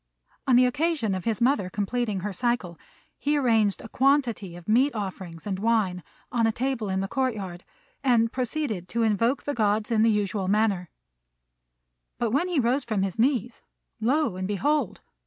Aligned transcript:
On 0.47 0.55
the 0.55 0.65
occasion 0.65 1.13
of 1.13 1.25
his 1.25 1.39
mother 1.39 1.69
completing 1.69 2.21
her 2.21 2.33
cycle, 2.33 2.79
he 3.19 3.37
arranged 3.37 3.81
a 3.81 3.87
quantity 3.87 4.55
of 4.55 4.67
meat 4.67 4.95
offerings 4.95 5.45
and 5.45 5.59
wine 5.59 6.01
on 6.31 6.47
a 6.47 6.51
table 6.51 6.89
in 6.89 7.01
the 7.01 7.07
court 7.07 7.35
yard, 7.35 7.63
and 8.03 8.31
proceeded 8.31 8.89
to 8.89 9.03
invoke 9.03 9.43
the 9.43 9.53
Gods 9.53 9.91
in 9.91 10.01
the 10.01 10.09
usual 10.09 10.47
manner; 10.47 10.89
but 12.17 12.31
when 12.31 12.47
he 12.47 12.59
rose 12.59 12.83
from 12.83 13.03
his 13.03 13.19
knees, 13.19 13.61
lo 13.99 14.35
and 14.37 14.47
behold! 14.47 15.01